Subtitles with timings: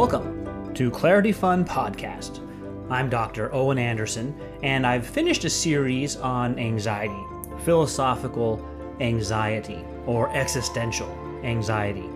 [0.00, 2.40] Welcome to Clarity Fund Podcast.
[2.88, 3.54] I'm Dr.
[3.54, 7.22] Owen Anderson, and I've finished a series on anxiety,
[7.64, 8.66] philosophical
[9.00, 11.10] anxiety, or existential
[11.44, 12.08] anxiety,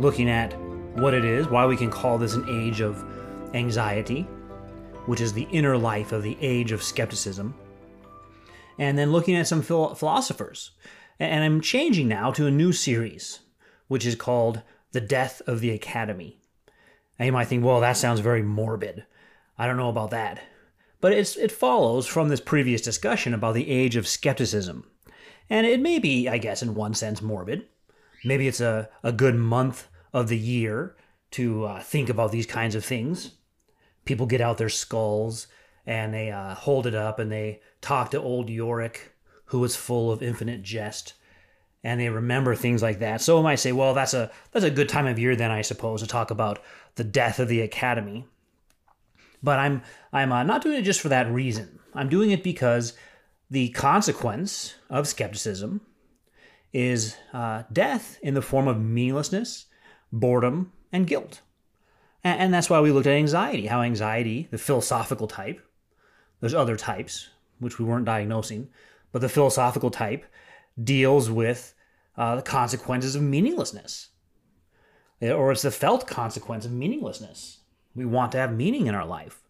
[0.00, 0.58] looking at
[0.98, 3.00] what it is, why we can call this an age of
[3.54, 4.22] anxiety,
[5.06, 7.54] which is the inner life of the age of skepticism,
[8.76, 10.72] and then looking at some phil- philosophers.
[11.20, 13.38] And I'm changing now to a new series,
[13.86, 16.39] which is called The Death of the Academy.
[17.20, 19.04] Now you might think, well, that sounds very morbid.
[19.58, 20.40] I don't know about that.
[21.02, 24.86] But it follows from this previous discussion about the age of skepticism.
[25.50, 27.66] And it may be, I guess, in one sense, morbid.
[28.24, 30.96] Maybe it's a, a good month of the year
[31.32, 33.32] to uh, think about these kinds of things.
[34.06, 35.46] People get out their skulls
[35.84, 39.12] and they uh, hold it up and they talk to old Yorick,
[39.46, 41.12] who is full of infinite jest,
[41.82, 43.20] and they remember things like that.
[43.20, 45.62] So I might say, well, that's a that's a good time of year then, I
[45.62, 46.60] suppose, to talk about
[46.96, 48.26] the death of the academy.
[49.42, 49.82] But I'm
[50.12, 51.78] I'm uh, not doing it just for that reason.
[51.94, 52.92] I'm doing it because
[53.50, 55.80] the consequence of skepticism
[56.72, 59.66] is uh, death in the form of meaninglessness,
[60.12, 61.40] boredom, and guilt.
[62.22, 65.60] And, and that's why we looked at anxiety, how anxiety, the philosophical type,
[66.40, 68.68] there's other types, which we weren't diagnosing,
[69.10, 70.24] but the philosophical type
[70.82, 71.74] deals with
[72.16, 74.08] uh, the consequences of meaninglessness.
[75.22, 77.58] Or it's the felt consequence of meaninglessness.
[77.94, 79.42] We want to have meaning in our life.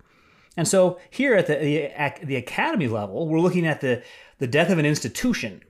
[0.56, 4.02] And so here at the, the, the academy level, we're looking at the,
[4.38, 5.62] the death of an institution.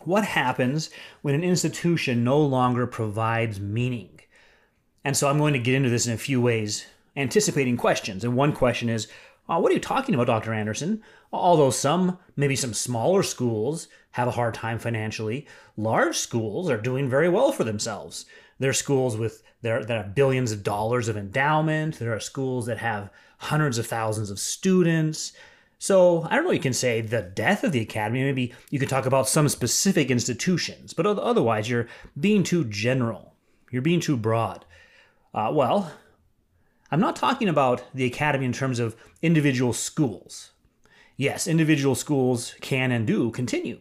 [0.00, 0.90] What happens
[1.22, 4.20] when an institution no longer provides meaning?
[5.04, 8.24] And so I'm going to get into this in a few ways, anticipating questions.
[8.24, 9.08] And one question is,
[9.48, 10.52] uh, what are you talking about, Dr.
[10.52, 11.02] Anderson?
[11.32, 15.46] Although some, maybe some smaller schools, have a hard time financially,
[15.76, 18.26] large schools are doing very well for themselves.
[18.58, 21.98] There are schools with there that have billions of dollars of endowment.
[21.98, 25.32] There are schools that have hundreds of thousands of students.
[25.78, 26.50] So I don't know.
[26.50, 28.24] You can say the death of the academy.
[28.24, 33.34] Maybe you could talk about some specific institutions, but otherwise you're being too general.
[33.70, 34.64] You're being too broad.
[35.34, 35.92] Uh, well,
[36.90, 40.52] I'm not talking about the academy in terms of individual schools.
[41.16, 43.80] Yes, individual schools can and do continue.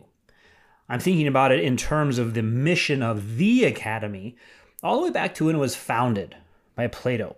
[0.90, 4.36] I'm thinking about it in terms of the mission of the academy,
[4.82, 6.36] all the way back to when it was founded
[6.76, 7.36] by Plato,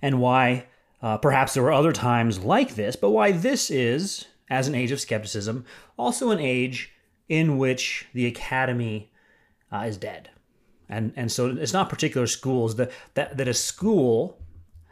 [0.00, 0.66] and why
[1.00, 4.92] uh, perhaps there were other times like this, but why this is, as an age
[4.92, 5.64] of skepticism,
[5.96, 6.92] also an age
[7.28, 9.10] in which the academy
[9.72, 10.30] uh, is dead.
[10.92, 14.38] And, and so it's not particular schools that, that, that a school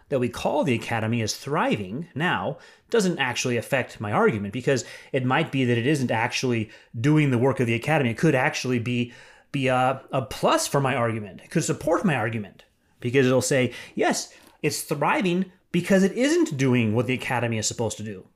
[0.08, 5.24] that we call the academy is thriving now doesn't actually affect my argument because it
[5.24, 8.10] might be that it isn't actually doing the work of the academy.
[8.10, 9.12] It could actually be
[9.52, 11.40] be a, a plus for my argument.
[11.42, 12.64] It could support my argument
[13.00, 14.32] because it'll say, yes,
[14.62, 18.26] it's thriving because it isn't doing what the academy is supposed to do.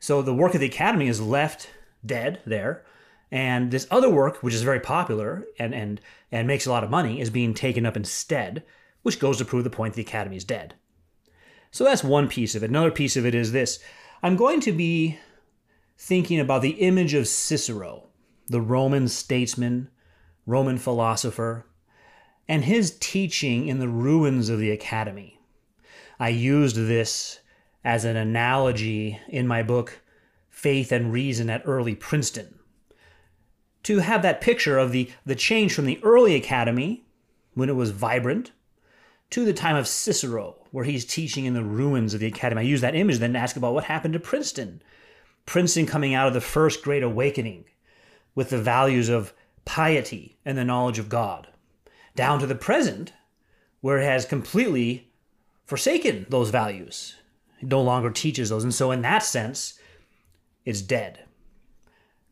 [0.00, 1.70] So the work of the academy is left
[2.04, 2.84] dead there.
[3.34, 6.00] And this other work, which is very popular and, and,
[6.30, 8.62] and makes a lot of money, is being taken up instead,
[9.02, 10.74] which goes to prove the point the academy is dead.
[11.72, 12.70] So that's one piece of it.
[12.70, 13.80] Another piece of it is this
[14.22, 15.18] I'm going to be
[15.98, 18.06] thinking about the image of Cicero,
[18.46, 19.90] the Roman statesman,
[20.46, 21.66] Roman philosopher,
[22.46, 25.40] and his teaching in the ruins of the academy.
[26.20, 27.40] I used this
[27.82, 30.02] as an analogy in my book,
[30.50, 32.60] Faith and Reason at Early Princeton.
[33.84, 37.04] To have that picture of the, the change from the early academy,
[37.54, 38.52] when it was vibrant,
[39.30, 42.60] to the time of Cicero, where he's teaching in the ruins of the academy.
[42.60, 44.82] I use that image then to ask about what happened to Princeton.
[45.46, 47.64] Princeton coming out of the first great awakening
[48.34, 49.32] with the values of
[49.64, 51.48] piety and the knowledge of God,
[52.14, 53.12] down to the present,
[53.80, 55.10] where it has completely
[55.66, 57.16] forsaken those values.
[57.60, 58.64] It no longer teaches those.
[58.64, 59.78] And so, in that sense,
[60.64, 61.24] it's dead.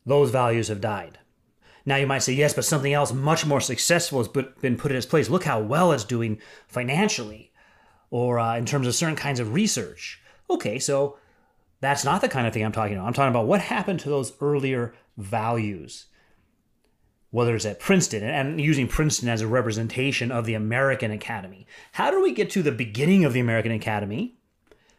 [0.05, 1.19] Those values have died.
[1.85, 4.97] Now you might say, yes, but something else much more successful has been put in
[4.97, 5.29] its place.
[5.29, 7.51] Look how well it's doing financially
[8.09, 10.21] or uh, in terms of certain kinds of research.
[10.49, 11.17] Okay, so
[11.81, 13.07] that's not the kind of thing I'm talking about.
[13.07, 16.05] I'm talking about what happened to those earlier values,
[17.31, 21.67] whether it's at Princeton and using Princeton as a representation of the American Academy.
[21.93, 24.37] How do we get to the beginning of the American Academy,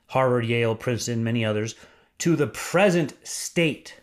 [0.09, 1.77] Harvard, Yale, Princeton, many others,
[2.19, 4.01] to the present state?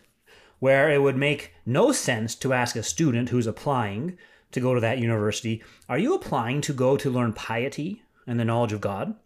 [0.62, 4.16] Where it would make no sense to ask a student who's applying
[4.52, 8.44] to go to that university, Are you applying to go to learn piety and the
[8.44, 9.16] knowledge of God?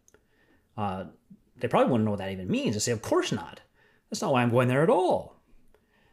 [0.78, 1.04] Uh,
[1.58, 2.74] they probably wouldn't know what that even means.
[2.74, 3.60] They say, Of course not.
[4.08, 5.36] That's not why I'm going there at all.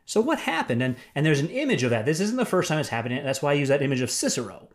[0.04, 0.84] So what happened?
[0.84, 2.06] And, and there's an image of that.
[2.06, 3.24] This isn't the first time it's happening.
[3.24, 4.68] That's why I use that image of Cicero.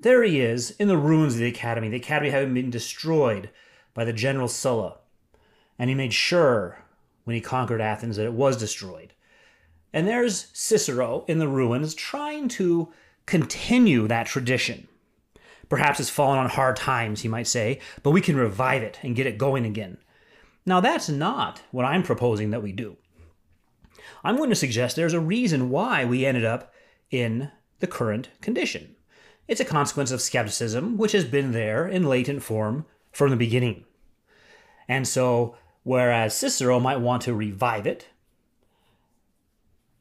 [0.00, 3.50] there he is in the ruins of the academy, the academy having been destroyed
[3.94, 4.98] by the general Sulla.
[5.76, 6.84] And he made sure
[7.24, 9.14] when he conquered Athens that it was destroyed.
[9.92, 12.92] And there's Cicero in the ruins trying to
[13.26, 14.88] continue that tradition.
[15.68, 19.16] Perhaps it's fallen on hard times, he might say, but we can revive it and
[19.16, 19.98] get it going again.
[20.64, 22.96] Now, that's not what I'm proposing that we do.
[24.24, 26.72] I'm going to suggest there's a reason why we ended up
[27.10, 27.50] in
[27.80, 28.94] the current condition.
[29.48, 33.84] It's a consequence of skepticism, which has been there in latent form from the beginning.
[34.88, 38.06] And so, whereas Cicero might want to revive it,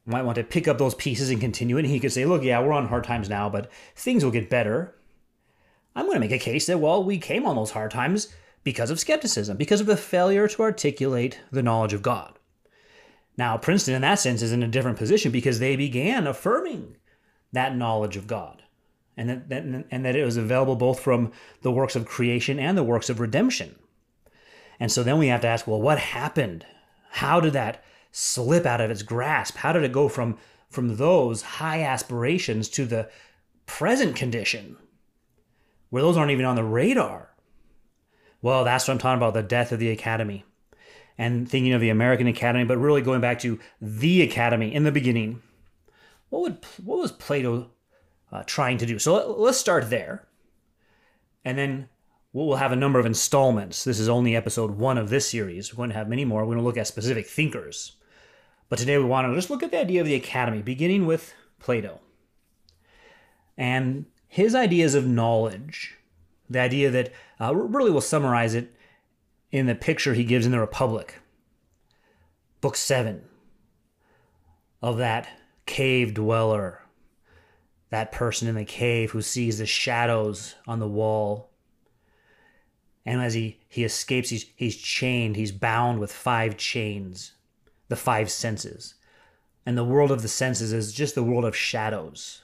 [0.06, 2.44] might want to pick up those pieces and continue it, and he could say, look,
[2.44, 4.96] yeah, we're on hard times now, but things will get better.
[5.96, 8.34] I'm going to make a case that, well, we came on those hard times
[8.64, 12.38] because of skepticism, because of the failure to articulate the knowledge of God.
[13.38, 16.98] Now, Princeton, in that sense, is in a different position because they began affirming
[17.52, 18.64] that knowledge of God
[19.18, 21.32] and that, that, and that it was available both from
[21.62, 23.76] the works of creation and the works of redemption.
[24.80, 26.66] And so then we have to ask, well, what happened?
[27.12, 29.58] How did that slip out of its grasp?
[29.58, 30.38] How did it go from,
[30.70, 33.10] from those high aspirations to the
[33.66, 34.78] present condition
[35.90, 37.36] where those aren't even on the radar?
[38.42, 40.46] Well, that's what I'm talking about the death of the academy
[41.18, 44.92] and thinking of the American Academy, but really going back to the Academy in the
[44.92, 45.42] beginning.
[46.30, 47.70] What would what was Plato
[48.32, 48.98] uh, trying to do?
[48.98, 50.28] So let, let's start there,
[51.46, 51.90] and then
[52.34, 53.84] we'll have a number of installments.
[53.84, 55.72] This is only episode one of this series.
[55.72, 56.42] We're going to have many more.
[56.42, 57.98] We're going to look at specific thinkers,
[58.72, 61.34] but today we want to just look at the idea of the Academy, beginning with
[61.60, 62.00] Plato
[63.58, 65.98] and his ideas of knowledge.
[66.50, 68.74] The idea that uh, really will summarize it
[69.52, 71.20] in the picture he gives in the Republic,
[72.62, 73.24] book seven,
[74.82, 75.28] of that
[75.66, 76.82] cave dweller,
[77.90, 81.50] that person in the cave who sees the shadows on the wall.
[83.06, 87.34] And as he, he escapes, he's, he's chained, he's bound with five chains,
[87.92, 88.96] the five senses.
[89.66, 92.42] And the world of the senses is just the world of shadows,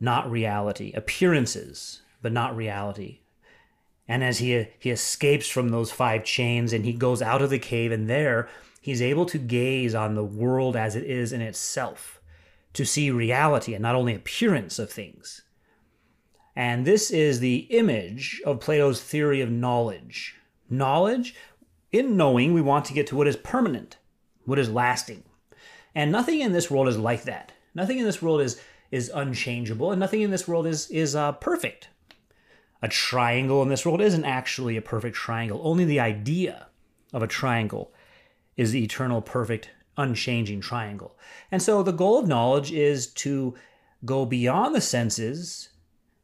[0.00, 3.20] not reality, appearances, but not reality.
[4.08, 7.58] And as he, he escapes from those five chains and he goes out of the
[7.58, 8.48] cave, and there
[8.80, 12.22] he's able to gaze on the world as it is in itself,
[12.72, 15.42] to see reality and not only appearance of things.
[16.56, 20.36] And this is the image of Plato's theory of knowledge.
[20.70, 21.34] Knowledge,
[21.92, 23.96] in knowing, we want to get to what is permanent,
[24.44, 25.24] what is lasting.
[25.94, 27.52] And nothing in this world is like that.
[27.74, 31.32] Nothing in this world is, is unchangeable, and nothing in this world is, is uh,
[31.32, 31.88] perfect
[32.82, 35.60] a triangle in this world isn't actually a perfect triangle.
[35.62, 36.68] Only the idea
[37.12, 37.92] of a triangle
[38.56, 41.16] is the eternal, perfect, unchanging triangle.
[41.50, 43.54] And so the goal of knowledge is to
[44.04, 45.70] go beyond the senses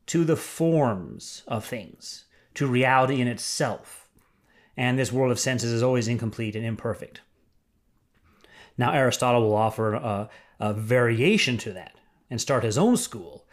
[0.06, 4.03] to the forms of things, to reality in itself.
[4.76, 7.20] And this world of senses is always incomplete and imperfect.
[8.76, 10.28] Now, Aristotle will offer a,
[10.58, 11.92] a variation to that
[12.28, 13.46] and start his own school.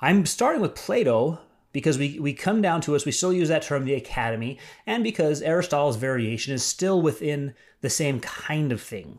[0.00, 1.40] I'm starting with Plato
[1.72, 5.04] because we, we come down to us, we still use that term, the academy, and
[5.04, 9.18] because Aristotle's variation is still within the same kind of thing.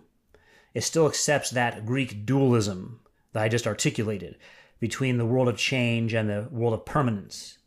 [0.74, 3.02] It still accepts that Greek dualism
[3.34, 4.38] that I just articulated
[4.80, 7.58] between the world of change and the world of permanence.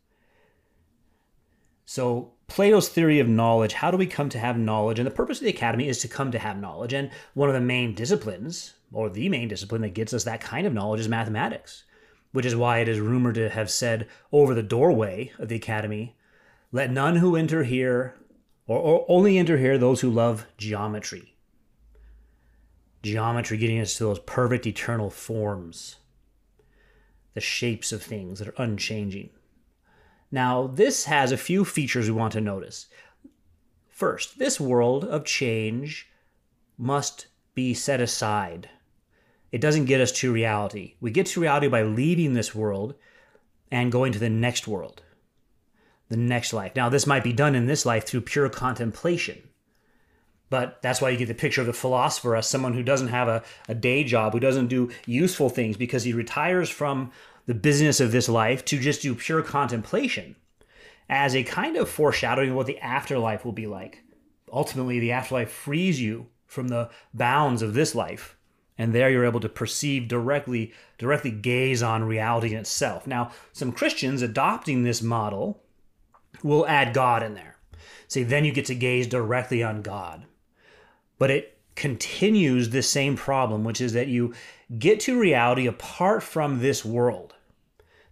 [1.84, 4.98] So, Plato's theory of knowledge how do we come to have knowledge?
[4.98, 6.92] And the purpose of the academy is to come to have knowledge.
[6.92, 10.66] And one of the main disciplines, or the main discipline that gets us that kind
[10.66, 11.84] of knowledge, is mathematics
[12.32, 16.16] which is why it is rumored to have said over the doorway of the academy,
[16.72, 18.14] Let none who enter here,
[18.66, 21.36] or, or only enter here those who love geometry.
[23.02, 25.96] Geometry getting us to those perfect eternal forms,
[27.34, 29.30] the shapes of things that are unchanging.
[30.32, 32.86] Now, this has a few features we want to notice.
[33.88, 36.08] First, this world of change
[36.76, 38.68] must be set aside
[39.52, 40.94] it doesn't get us to reality.
[41.00, 42.94] We get to reality by leaving this world
[43.70, 45.02] and going to the next world,
[46.08, 46.74] the next life.
[46.74, 49.42] Now, this might be done in this life through pure contemplation.
[50.48, 53.28] But that's why you get the picture of the philosopher as someone who doesn't have
[53.28, 57.10] a, a day job, who doesn't do useful things because he retires from
[57.46, 60.36] the business of this life to just do pure contemplation
[61.08, 64.02] as a kind of foreshadowing of what the afterlife will be like.
[64.52, 68.36] Ultimately, the afterlife frees you from the bounds of this life
[68.78, 73.06] and there you're able to perceive directly directly gaze on reality in itself.
[73.06, 75.62] Now some christians adopting this model
[76.42, 77.56] will add god in there.
[78.08, 80.24] Say then you get to gaze directly on god.
[81.18, 84.34] But it continues this same problem which is that you
[84.78, 87.34] get to reality apart from this world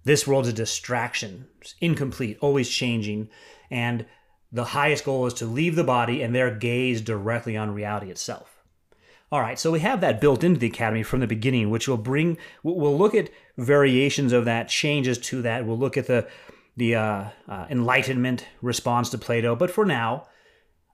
[0.05, 3.29] This world is a distraction, it's incomplete, always changing,
[3.71, 4.07] and
[4.51, 8.65] the highest goal is to leave the body and there gaze directly on reality itself.
[9.31, 11.97] All right, so we have that built into the academy from the beginning, which will
[11.97, 12.37] bring.
[12.65, 15.67] We'll look at variations of that, changes to that.
[15.67, 16.27] We'll look at the
[16.77, 19.55] the uh, uh, Enlightenment response to Plato.
[19.55, 20.27] But for now,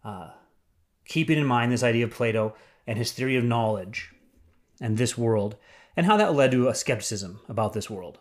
[0.04, 0.30] uh,
[1.06, 2.54] keeping in mind this idea of Plato
[2.87, 4.11] and his theory of knowledge
[4.80, 5.56] and this world,
[5.97, 8.18] and how that led to a skepticism about this world.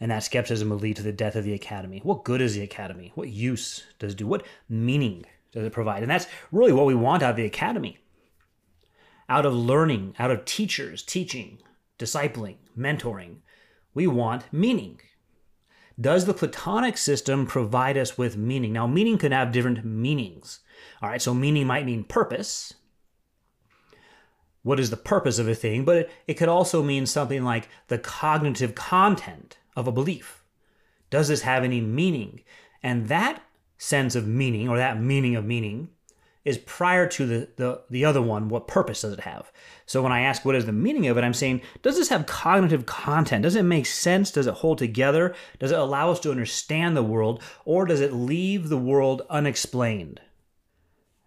[0.00, 2.00] And that skepticism will lead to the death of the academy.
[2.02, 3.12] What good is the academy?
[3.14, 4.26] What use does it do?
[4.26, 6.02] What meaning does it provide?
[6.02, 7.98] And that's really what we want out of the academy.
[9.28, 11.58] Out of learning, out of teachers teaching,
[11.98, 13.36] discipling, mentoring,
[13.94, 15.00] we want meaning.
[15.98, 18.72] Does the Platonic system provide us with meaning?
[18.72, 20.58] Now, meaning can have different meanings.
[21.00, 22.74] All right, so meaning might mean purpose.
[24.64, 25.84] What is the purpose of a thing?
[25.84, 30.42] But it, it could also mean something like the cognitive content of a belief.
[31.10, 32.40] Does this have any meaning?
[32.82, 33.42] And that
[33.78, 35.90] sense of meaning, or that meaning of meaning,
[36.44, 38.48] is prior to the, the, the other one.
[38.48, 39.52] What purpose does it have?
[39.86, 42.26] So when I ask what is the meaning of it, I'm saying, does this have
[42.26, 43.42] cognitive content?
[43.42, 44.30] Does it make sense?
[44.30, 45.34] Does it hold together?
[45.58, 47.42] Does it allow us to understand the world?
[47.64, 50.20] Or does it leave the world unexplained?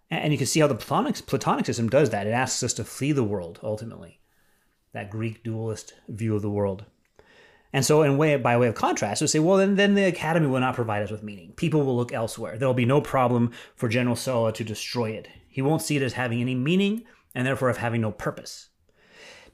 [0.10, 2.28] And you can see how the Platonic, Platonic system does that.
[2.28, 4.20] It asks us to flee the world, ultimately.
[4.94, 6.86] That Greek dualist view of the world.
[7.74, 10.48] And so, in way by way of contrast, we say, well, then, then the academy
[10.48, 11.52] will not provide us with meaning.
[11.52, 12.58] People will look elsewhere.
[12.58, 15.28] There will be no problem for General Sulla to destroy it.
[15.50, 17.04] He won't see it as having any meaning,
[17.36, 18.70] and therefore of having no purpose.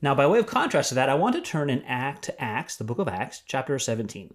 [0.02, 2.76] Now, by way of contrast to that, I want to turn in Act to Acts,
[2.76, 4.34] the book of Acts, chapter 17,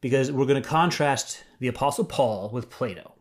[0.00, 3.15] because we're going to contrast the Apostle Paul with Plato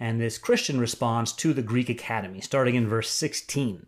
[0.00, 3.86] and this Christian response to the Greek academy, starting in verse 16.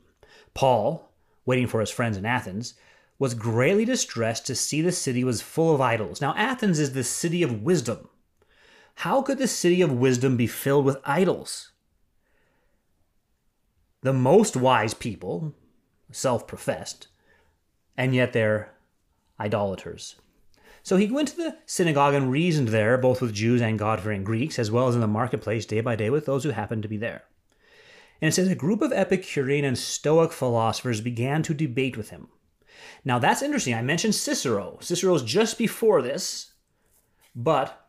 [0.55, 1.13] Paul,
[1.47, 2.75] waiting for his friends in Athens,
[3.19, 6.21] was greatly distressed to see the city was full of idols.
[6.21, 8.09] Now, Athens is the city of wisdom.
[8.97, 11.73] How could the city of wisdom be filled with idols?
[14.03, 15.55] The most wise people,
[16.11, 17.09] self professed,
[17.97, 18.73] and yet they're
[19.39, 20.17] idolaters.
[20.83, 24.25] So he went to the synagogue and reasoned there, both with Jews and God fearing
[24.25, 26.89] Greeks, as well as in the marketplace day by day with those who happened to
[26.89, 27.25] be there.
[28.21, 32.29] And it says a group of Epicurean and Stoic philosophers began to debate with him.
[33.05, 33.75] Now that's interesting.
[33.75, 34.79] I mentioned Cicero.
[34.81, 36.53] Cicero's just before this,
[37.35, 37.89] but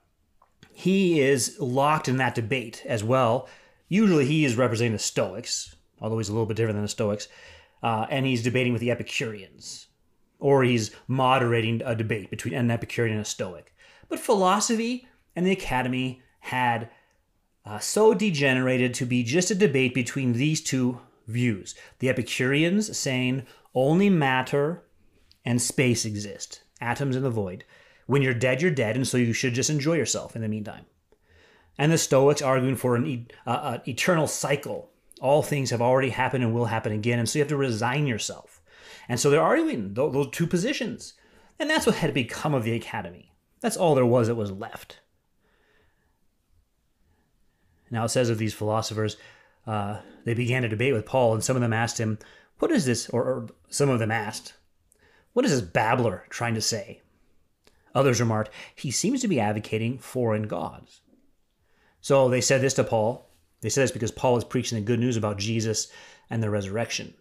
[0.73, 3.47] he is locked in that debate as well.
[3.87, 7.27] Usually he is representing the Stoics, although he's a little bit different than the Stoics,
[7.83, 9.87] uh, and he's debating with the Epicureans,
[10.41, 13.73] or he's moderating a debate between an Epicurean and a Stoic.
[14.09, 16.89] But philosophy and the academy had
[17.65, 21.75] uh, so degenerated to be just a debate between these two views.
[21.99, 24.83] The Epicureans saying only matter
[25.45, 27.63] and space exist, atoms in the void.
[28.07, 30.85] When you're dead, you're dead, and so you should just enjoy yourself in the meantime.
[31.77, 34.89] And the Stoics arguing for an uh, eternal cycle.
[35.21, 38.07] All things have already happened and will happen again, and so you have to resign
[38.07, 38.60] yourself.
[39.11, 41.15] And so they're arguing those two positions.
[41.59, 43.33] And that's what had become of the academy.
[43.59, 45.01] That's all there was that was left.
[47.89, 49.17] Now it says of these philosophers,
[49.67, 52.19] uh, they began a debate with Paul, and some of them asked him,
[52.59, 53.09] What is this?
[53.09, 54.53] Or, or some of them asked,
[55.33, 57.01] What is this babbler trying to say?
[57.93, 61.01] Others remarked, He seems to be advocating foreign gods.
[61.99, 63.27] So they said this to Paul.
[63.59, 65.89] They said this because Paul is preaching the good news about Jesus
[66.29, 67.13] and the resurrection.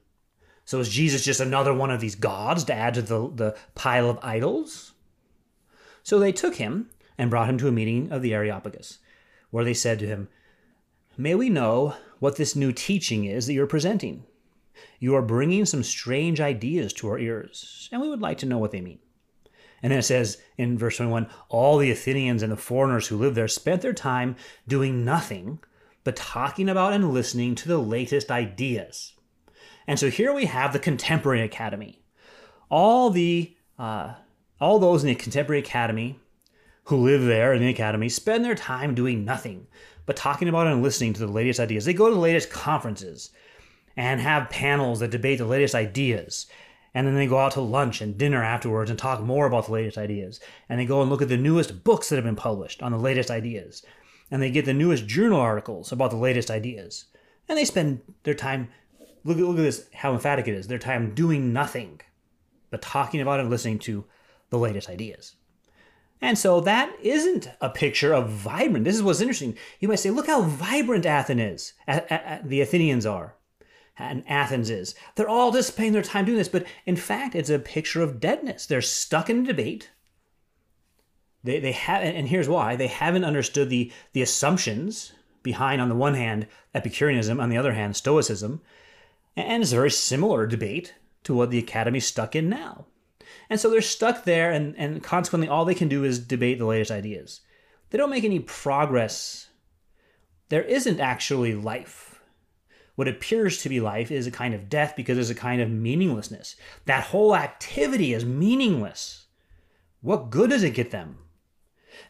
[0.71, 4.09] So is Jesus just another one of these gods to add to the, the pile
[4.09, 4.93] of idols?
[6.05, 9.00] So they took him and brought him to a meeting of the Areopagus,
[9.50, 10.29] where they said to him,
[11.17, 14.23] May we know what this new teaching is that you're presenting?
[15.00, 18.59] You are bringing some strange ideas to our ears, and we would like to know
[18.59, 19.00] what they mean.
[19.83, 23.35] And then it says in verse 21 all the Athenians and the foreigners who lived
[23.35, 24.37] there spent their time
[24.69, 25.59] doing nothing
[26.05, 29.15] but talking about and listening to the latest ideas.
[29.87, 32.02] And so here we have the contemporary academy.
[32.70, 34.14] All the uh,
[34.60, 36.20] all those in the contemporary academy
[36.84, 39.66] who live there in the academy spend their time doing nothing
[40.06, 41.84] but talking about and listening to the latest ideas.
[41.84, 43.30] They go to the latest conferences
[43.96, 46.46] and have panels that debate the latest ideas.
[46.94, 49.72] And then they go out to lunch and dinner afterwards and talk more about the
[49.72, 50.40] latest ideas.
[50.68, 52.99] And they go and look at the newest books that have been published on the
[52.99, 53.84] latest ideas.
[54.30, 57.04] And they get the newest journal articles about the latest ideas.
[57.49, 58.68] And they spend their time,
[59.25, 62.00] look, look at this, how emphatic it is, their time doing nothing
[62.71, 64.05] but talking about and listening to
[64.50, 65.37] the latest ideas.
[66.23, 68.85] And so that isn't a picture of vibrant.
[68.85, 69.57] This is what's interesting.
[69.81, 71.73] You might say, look how vibrant Athens is,
[72.45, 73.37] the Athenians are
[73.99, 74.95] and Athens is.
[75.15, 78.21] They're all just spending their time doing this, but in fact, it's a picture of
[78.21, 78.67] deadness.
[78.67, 79.91] They're stuck in a debate.
[81.43, 85.12] They, they have, and here's why they haven't understood the, the assumptions
[85.43, 88.61] behind, on the one hand, Epicureanism, on the other hand, Stoicism.
[89.37, 90.94] And it's a very similar debate
[91.25, 92.87] to what the Academy's stuck in now.
[93.49, 96.66] And so they're stuck there, and, and consequently, all they can do is debate the
[96.66, 97.40] latest ideas.
[97.90, 99.49] They don't make any progress.
[100.49, 102.22] There isn't actually life.
[102.94, 105.70] What appears to be life is a kind of death because there's a kind of
[105.70, 106.56] meaninglessness.
[106.84, 109.26] That whole activity is meaningless.
[110.00, 111.18] What good does it get them?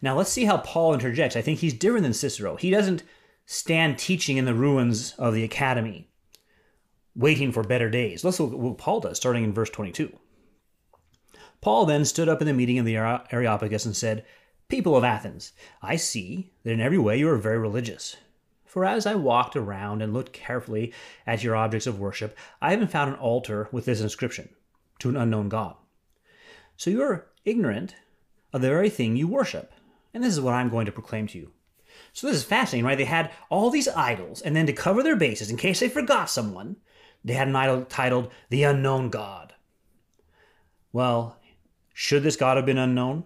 [0.03, 1.37] Now let's see how Paul interjects.
[1.37, 2.57] I think he's different than Cicero.
[2.57, 3.03] He doesn't
[3.47, 6.10] stand teaching in the ruins of the academy,
[7.15, 8.25] waiting for better days.
[8.25, 10.17] Let's look at what Paul does, starting in verse 22.
[11.61, 14.25] Paul then stood up in the meeting of the Areopagus and said,
[14.69, 15.53] People of Athens,
[15.83, 18.17] I see that in every way you are very religious.
[18.65, 20.93] For as I walked around and looked carefully
[21.27, 24.49] at your objects of worship, I haven't found an altar with this inscription
[25.01, 25.75] to an unknown God.
[26.77, 27.97] So you are ignorant
[28.53, 29.73] of the very thing you worship.
[30.15, 31.51] And this is what I'm going to proclaim to you.
[32.13, 32.97] So this is fascinating, right?
[32.97, 36.31] They had all these idols, and then to cover their bases, in case they forgot
[36.31, 36.77] someone,
[37.25, 39.55] they had an idol titled The Unknown God.
[40.93, 41.37] Well,
[41.93, 43.25] should this God have been unknown?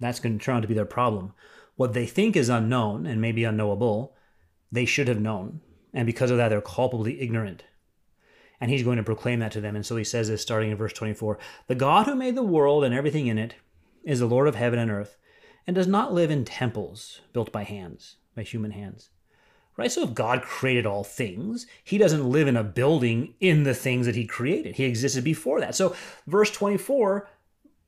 [0.00, 1.32] That's going to turn out to be their problem.
[1.76, 4.14] What they think is unknown and maybe unknowable,
[4.70, 5.60] they should have known.
[5.94, 7.64] And because of that, they're culpably ignorant.
[8.60, 9.74] And he's going to proclaim that to them.
[9.74, 12.84] And so he says this starting in verse 24 The God who made the world
[12.84, 13.54] and everything in it
[14.04, 15.16] is the Lord of heaven and earth
[15.66, 19.10] and does not live in temples built by hands, by human hands.
[19.76, 19.90] Right?
[19.90, 24.04] So if God created all things, he doesn't live in a building in the things
[24.06, 24.76] that he created.
[24.76, 25.74] He existed before that.
[25.74, 27.28] So verse 24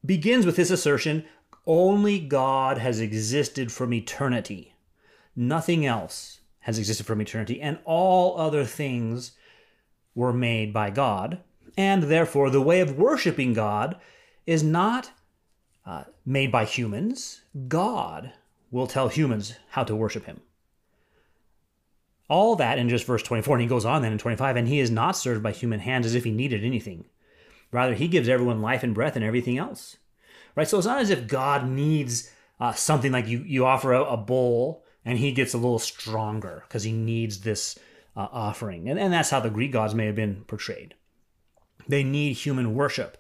[0.04, 1.24] begins with this assertion
[1.66, 4.74] only God has existed from eternity.
[5.34, 9.32] Nothing else has existed from eternity, and all other things
[10.14, 11.38] were made by God.
[11.76, 13.96] And therefore, the way of worshiping God
[14.46, 15.10] is not
[15.84, 17.42] uh, made by humans.
[17.68, 18.32] God
[18.70, 20.40] will tell humans how to worship him.
[22.28, 23.56] All that in just verse 24.
[23.56, 26.06] And he goes on then in 25, and he is not served by human hands
[26.06, 27.04] as if he needed anything.
[27.70, 29.96] Rather, he gives everyone life and breath and everything else.
[30.56, 30.68] Right?
[30.68, 34.16] So it's not as if God needs uh, something like you, you offer a, a,
[34.16, 37.78] bowl and he gets a little stronger because he needs this
[38.16, 38.88] uh, offering.
[38.88, 40.94] And, and that's how the Greek gods may have been portrayed.
[41.88, 43.18] They need human worship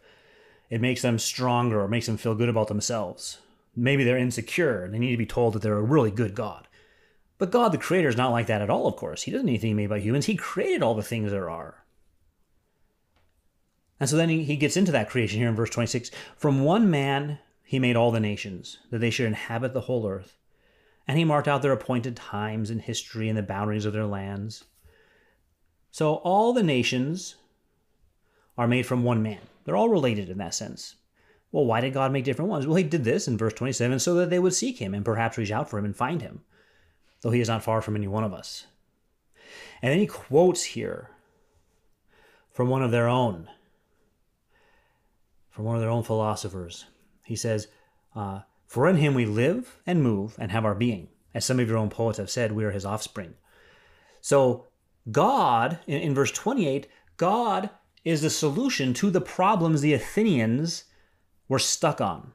[0.70, 3.38] it makes them stronger or makes them feel good about themselves.
[3.76, 6.66] Maybe they're insecure and they need to be told that they're a really good God.
[7.44, 9.24] But God, the Creator, is not like that at all, of course.
[9.24, 10.24] He doesn't need anything made by humans.
[10.24, 11.84] He created all the things there are.
[14.00, 16.10] And so then he, he gets into that creation here in verse 26.
[16.38, 20.38] From one man he made all the nations, that they should inhabit the whole earth.
[21.06, 24.64] And he marked out their appointed times in history and the boundaries of their lands.
[25.90, 27.34] So all the nations
[28.56, 29.40] are made from one man.
[29.66, 30.94] They're all related in that sense.
[31.52, 32.66] Well, why did God make different ones?
[32.66, 35.36] Well, he did this in verse 27 so that they would seek him and perhaps
[35.36, 36.40] reach out for him and find him,
[37.24, 38.66] though he is not far from any one of us.
[39.80, 41.08] And then he quotes here
[42.52, 43.48] from one of their own,
[45.48, 46.84] from one of their own philosophers.
[47.24, 47.68] He says,
[48.14, 51.08] uh, For in him we live and move and have our being.
[51.32, 53.32] As some of your own poets have said, we are his offspring.
[54.20, 54.66] So,
[55.10, 57.70] God, in, in verse 28, God
[58.04, 60.84] is the solution to the problems the Athenians
[61.48, 62.32] were stuck on.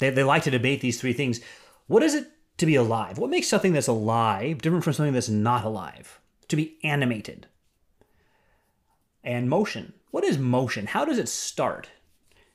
[0.00, 1.40] They, they like to debate these three things.
[1.86, 3.18] What is it to be alive?
[3.18, 6.20] What makes something that's alive different from something that's not alive?
[6.48, 7.46] To be animated.
[9.24, 9.94] And motion.
[10.10, 10.86] What is motion?
[10.86, 11.90] How does it start?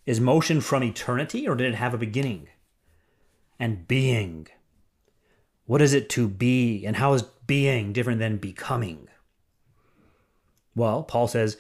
[0.06, 2.48] Is motion from eternity or did it have a beginning?
[3.60, 4.48] And being.
[5.66, 6.86] What is it to be?
[6.86, 9.08] And how is being different than becoming?
[10.76, 11.58] Well, Paul says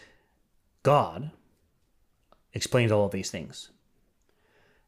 [0.81, 1.31] God
[2.53, 3.69] explains all of these things.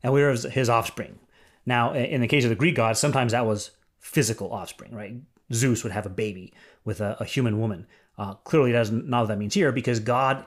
[0.04, 1.20] And we are his offspring.
[1.66, 5.16] Now, in the case of the Greek gods, sometimes that was physical offspring, right?
[5.52, 7.88] Zeus would have a baby with a, a human woman.
[8.18, 10.46] Uh, clearly, that doesn't not what that means here because God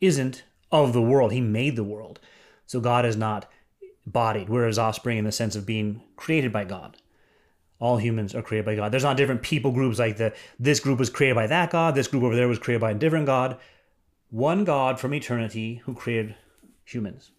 [0.00, 1.32] isn't of the world.
[1.32, 2.20] He made the world.
[2.66, 3.50] So God is not
[4.06, 4.48] bodied.
[4.48, 6.96] We're his offspring in the sense of being created by God.
[7.78, 8.92] All humans are created by God.
[8.92, 12.06] There's not different people groups like the this group was created by that God, this
[12.06, 13.58] group over there was created by a different God
[14.32, 16.34] one God from eternity who created
[16.84, 17.32] humans.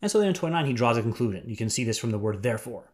[0.00, 1.48] And so then in 29, he draws a conclusion.
[1.48, 2.92] You can see this from the word therefore.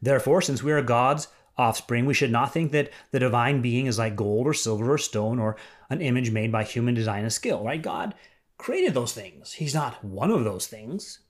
[0.00, 3.98] Therefore, since we are God's offspring, we should not think that the divine being is
[3.98, 5.56] like gold or silver or stone or
[5.90, 7.82] an image made by human design and skill, right?
[7.82, 8.14] God
[8.58, 9.52] created those things.
[9.52, 11.20] He's not one of those things.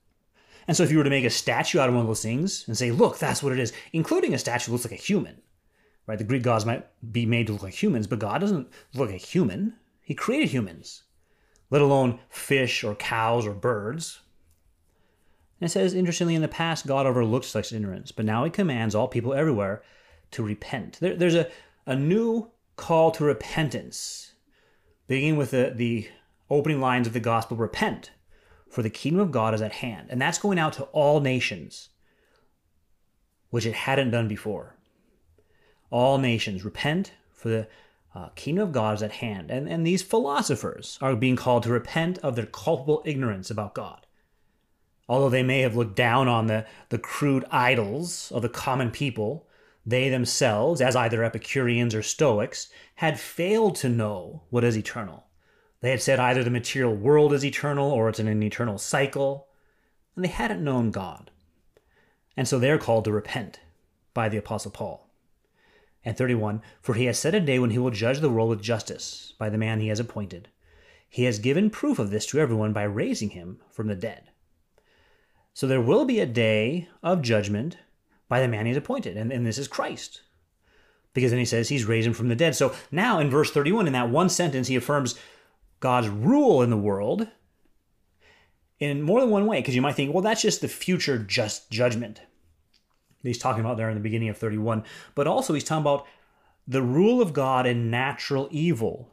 [0.69, 2.65] And so if you were to make a statue out of one of those things
[2.69, 5.43] and say, look, that's what it is, including a statue looks like a human,
[6.07, 6.19] right?
[6.19, 9.23] The Greek gods might be made to look like humans, but God doesn't look like
[9.23, 9.75] a human.
[10.03, 11.03] He created humans,
[11.71, 14.21] let alone fish or cows or birds.
[15.63, 18.97] And it says, interestingly, in the past, God overlooked such ignorance, but now he commands
[18.97, 19.81] all people everywhere
[20.33, 20.99] to repent.
[21.01, 21.49] There, there's a,
[21.87, 24.33] a new call to repentance,
[25.07, 26.09] beginning with the, the
[26.51, 28.11] opening lines of the gospel repent,
[28.69, 30.09] for the kingdom of God is at hand.
[30.11, 31.91] And that's going out to all nations,
[33.51, 34.75] which it hadn't done before.
[35.91, 37.69] All nations, repent, for the
[38.17, 39.49] uh, kingdom of God is at hand.
[39.49, 44.09] And, and these philosophers are being called to repent of their culpable ignorance about God.
[45.13, 49.47] Although they may have looked down on the, the crude idols of the common people,
[49.85, 55.27] they themselves, as either Epicureans or Stoics, had failed to know what is eternal.
[55.83, 59.49] They had said either the material world is eternal or it's in an eternal cycle,
[60.17, 61.31] and they hadn't known God.
[62.35, 63.61] And so they're called to repent
[64.15, 65.11] by the Apostle Paul.
[66.07, 68.63] And 31, for he has set a day when he will judge the world with
[68.63, 70.49] justice by the man he has appointed.
[71.07, 74.31] He has given proof of this to everyone by raising him from the dead.
[75.55, 77.77] So there will be a day of judgment
[78.29, 80.23] by the man he's appointed, and, and this is Christ.
[81.15, 82.55] Because then he says he's raised him from the dead.
[82.55, 85.19] So now in verse 31, in that one sentence, he affirms
[85.81, 87.29] God's rule in the world
[88.81, 89.61] in more than one way.
[89.61, 92.23] Because you might think, well, that's just the future just judgment
[93.23, 94.85] he's talking about there in the beginning of 31.
[95.15, 96.07] But also, he's talking about
[96.67, 99.09] the rule of God in natural evil,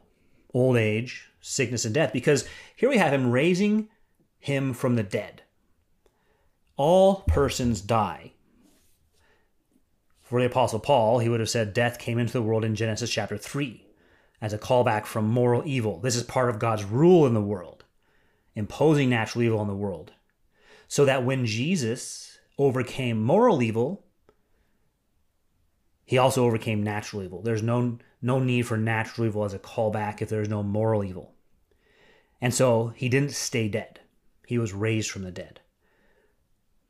[0.52, 2.12] old age, sickness, and death.
[2.12, 3.88] Because here we have him raising
[4.38, 5.42] him from the dead.
[6.82, 8.32] All persons die.
[10.22, 13.10] For the Apostle Paul, he would have said death came into the world in Genesis
[13.10, 13.84] chapter 3
[14.40, 16.00] as a callback from moral evil.
[16.00, 17.84] This is part of God's rule in the world,
[18.54, 20.12] imposing natural evil on the world.
[20.88, 24.06] So that when Jesus overcame moral evil,
[26.06, 27.42] he also overcame natural evil.
[27.42, 31.34] There's no, no need for natural evil as a callback if there's no moral evil.
[32.40, 34.00] And so he didn't stay dead,
[34.46, 35.59] he was raised from the dead.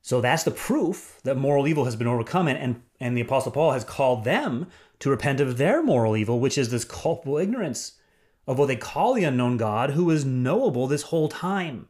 [0.03, 3.53] So that's the proof that moral evil has been overcome, and, and, and the Apostle
[3.53, 4.67] Paul has called them
[5.01, 7.99] to repent of their moral evil, which is this culpable ignorance
[8.47, 11.89] of what they call the unknown God, who is knowable this whole time.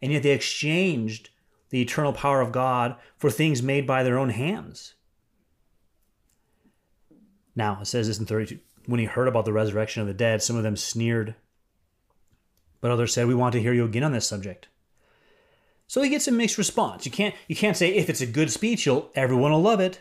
[0.00, 1.30] And yet they exchanged
[1.70, 4.94] the eternal power of God for things made by their own hands.
[7.54, 10.42] Now, it says this in 32 when he heard about the resurrection of the dead,
[10.42, 11.34] some of them sneered,
[12.80, 14.68] but others said, We want to hear you again on this subject.
[15.90, 17.04] So he gets a mixed response.
[17.04, 20.00] You can't you can't say if it's a good speech, you'll everyone will love it.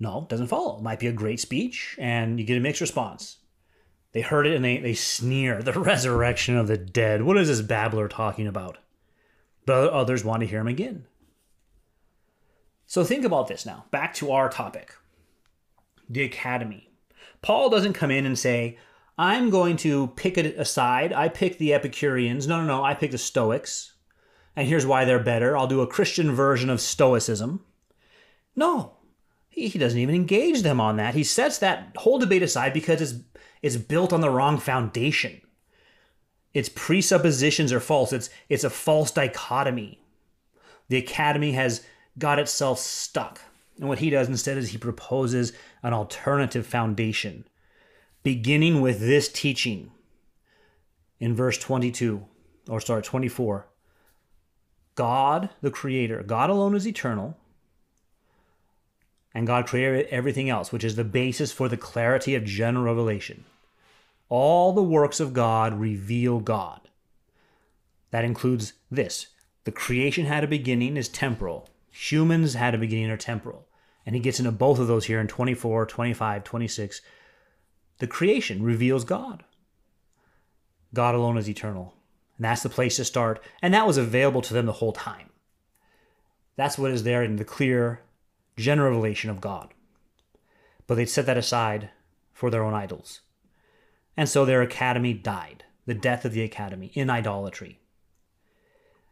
[0.00, 0.78] No, doesn't follow.
[0.78, 3.36] It might be a great speech, and you get a mixed response.
[4.10, 7.22] They heard it and they, they sneer, the resurrection of the dead.
[7.22, 8.78] What is this babbler talking about?
[9.64, 11.06] But others want to hear him again.
[12.88, 13.84] So think about this now.
[13.92, 14.92] Back to our topic
[16.10, 16.90] the academy.
[17.42, 18.76] Paul doesn't come in and say,
[19.16, 21.12] I'm going to pick it aside.
[21.12, 22.48] I pick the Epicureans.
[22.48, 22.82] No, no, no.
[22.82, 23.92] I pick the Stoics
[24.56, 25.56] and here's why they're better.
[25.56, 27.60] I'll do a Christian version of Stoicism.
[28.56, 28.94] No,
[29.50, 31.14] he, he doesn't even engage them on that.
[31.14, 33.14] He sets that whole debate aside because it's,
[33.60, 35.42] it's built on the wrong foundation.
[36.54, 38.14] Its presuppositions are false.
[38.14, 40.00] It's, it's a false dichotomy.
[40.88, 41.84] The academy has
[42.18, 43.40] got itself stuck.
[43.78, 47.46] And what he does instead is he proposes an alternative foundation,
[48.22, 49.92] beginning with this teaching
[51.20, 52.24] in verse 22,
[52.70, 53.66] or sorry, 24.
[54.96, 57.36] God, the creator, God alone is eternal.
[59.32, 63.44] And God created everything else, which is the basis for the clarity of general revelation.
[64.30, 66.80] All the works of God reveal God.
[68.10, 69.28] That includes this
[69.64, 71.68] the creation had a beginning, is temporal.
[71.90, 73.66] Humans had a beginning, are temporal.
[74.06, 77.00] And he gets into both of those here in 24, 25, 26.
[77.98, 79.44] The creation reveals God.
[80.94, 81.94] God alone is eternal.
[82.36, 83.42] And that's the place to start.
[83.62, 85.30] And that was available to them the whole time.
[86.56, 88.00] That's what is there in the clear
[88.56, 89.72] general revelation of God.
[90.86, 91.90] But they'd set that aside
[92.32, 93.20] for their own idols.
[94.16, 97.80] And so their academy died, the death of the academy, in idolatry.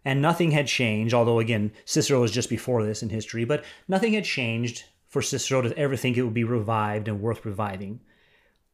[0.05, 4.13] And nothing had changed, although again, Cicero was just before this in history, but nothing
[4.13, 8.01] had changed for Cicero to ever think it would be revived and worth reviving.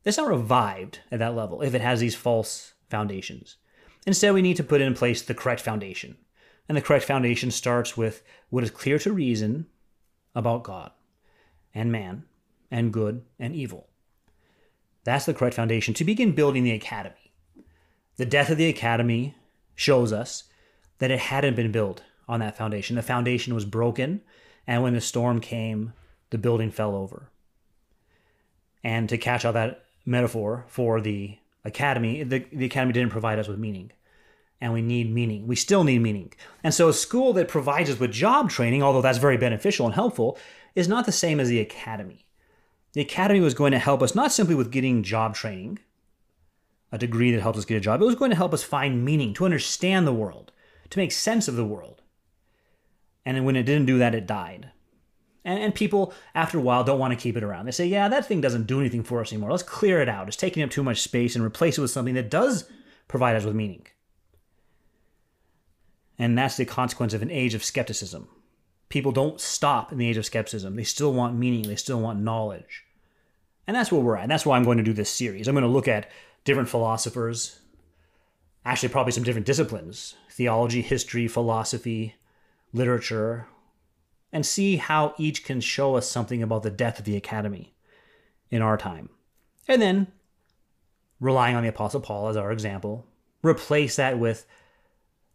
[0.04, 3.56] It's not revived at that level if it has these false foundations.
[4.06, 6.16] Instead, we need to put in place the correct foundation.
[6.68, 9.66] And the correct foundation starts with what is clear to reason
[10.34, 10.92] about God
[11.74, 12.24] and man
[12.70, 13.88] and good and evil.
[15.04, 17.32] That's the correct foundation to begin building the academy.
[18.16, 19.34] The death of the academy
[19.74, 20.44] shows us
[20.98, 22.96] that it hadn't been built on that foundation.
[22.96, 24.20] The foundation was broken,
[24.66, 25.94] and when the storm came,
[26.30, 27.30] the building fell over.
[28.84, 33.48] And to catch all that metaphor for the academy, the, the academy didn't provide us
[33.48, 33.92] with meaning.
[34.60, 35.46] And we need meaning.
[35.46, 36.32] We still need meaning.
[36.62, 39.94] And so a school that provides us with job training, although that's very beneficial and
[39.94, 40.38] helpful,
[40.74, 42.26] is not the same as the academy.
[42.92, 45.78] The academy was going to help us not simply with getting job training,
[46.92, 49.04] a degree that helps us get a job, it was going to help us find
[49.04, 50.52] meaning, to understand the world,
[50.90, 52.02] to make sense of the world.
[53.24, 54.72] And when it didn't do that, it died.
[55.44, 57.66] And, and people, after a while, don't want to keep it around.
[57.66, 59.50] They say, yeah, that thing doesn't do anything for us anymore.
[59.50, 60.28] Let's clear it out.
[60.28, 62.68] It's taking up too much space and replace it with something that does
[63.08, 63.86] provide us with meaning.
[66.18, 68.28] And that's the consequence of an age of skepticism.
[68.90, 70.76] People don't stop in the age of skepticism.
[70.76, 72.84] They still want meaning, they still want knowledge.
[73.66, 74.24] And that's where we're at.
[74.24, 75.48] And that's why I'm going to do this series.
[75.48, 76.10] I'm going to look at
[76.44, 77.60] different philosophers,
[78.64, 82.16] actually, probably some different disciplines theology, history, philosophy,
[82.72, 83.46] literature,
[84.32, 87.74] and see how each can show us something about the death of the academy
[88.50, 89.08] in our time.
[89.68, 90.08] And then,
[91.20, 93.06] relying on the Apostle Paul as our example,
[93.42, 94.46] replace that with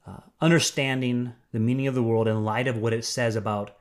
[0.08, 3.76] uh, understanding the meaning of the world in light of what it says about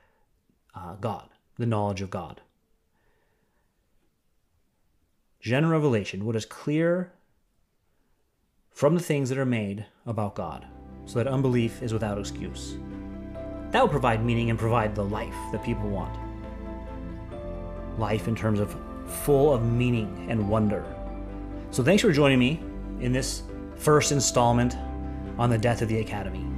[0.74, 2.40] uh, God, the knowledge of God.
[5.40, 7.12] General revelation, what is clear
[8.70, 10.66] from the things that are made about God,
[11.04, 12.76] so that unbelief is without excuse.
[13.74, 16.16] That will provide meaning and provide the life that people want.
[17.98, 18.76] Life in terms of
[19.24, 20.84] full of meaning and wonder.
[21.72, 22.62] So thanks for joining me
[23.00, 23.42] in this
[23.74, 24.76] first installment
[25.38, 26.53] on the death of the Academy.